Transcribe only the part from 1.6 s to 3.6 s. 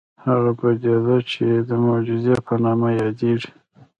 د معجزې په نامه يادېږي.